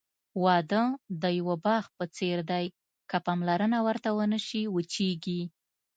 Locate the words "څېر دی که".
2.15-3.17